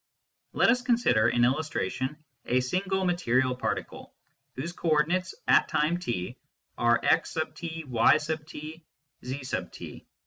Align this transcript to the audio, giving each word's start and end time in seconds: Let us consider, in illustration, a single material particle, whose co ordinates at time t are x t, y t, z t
Let 0.53 0.71
us 0.71 0.81
consider, 0.81 1.29
in 1.29 1.45
illustration, 1.45 2.17
a 2.45 2.59
single 2.61 3.05
material 3.05 3.55
particle, 3.55 4.15
whose 4.55 4.73
co 4.73 4.89
ordinates 4.89 5.35
at 5.47 5.67
time 5.67 5.99
t 5.99 6.37
are 6.75 6.99
x 7.03 7.37
t, 7.53 7.83
y 7.83 8.17
t, 8.47 8.83
z 9.23 9.55
t 9.71 10.05